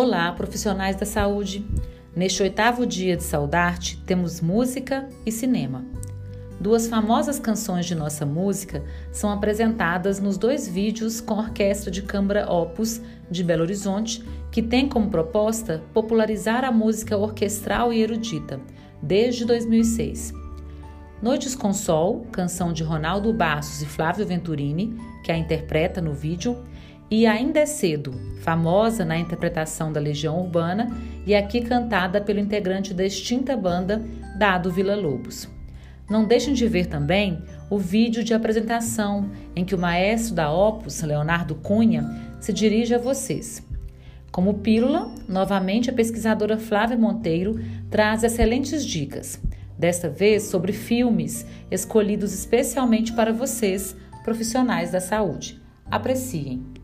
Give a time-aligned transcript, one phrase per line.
[0.00, 1.66] Olá, profissionais da saúde!
[2.14, 5.84] Neste oitavo dia de Saudarte, temos música e cinema.
[6.60, 12.02] Duas famosas canções de nossa música são apresentadas nos dois vídeos com a Orquestra de
[12.02, 14.22] Câmara Opus de Belo Horizonte,
[14.52, 18.60] que tem como proposta popularizar a música orquestral e erudita,
[19.02, 20.32] desde 2006.
[21.20, 26.56] Noites com Sol, canção de Ronaldo Bastos e Flávio Venturini, que a interpreta no vídeo,
[27.10, 30.88] e Ainda é Cedo, famosa na interpretação da Legião Urbana
[31.26, 34.02] e aqui cantada pelo integrante da extinta banda
[34.38, 35.48] Dado Vila Lobos.
[36.08, 41.02] Não deixem de ver também o vídeo de apresentação em que o maestro da Opus,
[41.02, 42.04] Leonardo Cunha,
[42.40, 43.66] se dirige a vocês.
[44.30, 47.58] Como pílula, novamente a pesquisadora Flávia Monteiro
[47.90, 49.40] traz excelentes dicas,
[49.78, 55.60] desta vez sobre filmes escolhidos especialmente para vocês, profissionais da saúde.
[55.90, 56.77] Apreciem!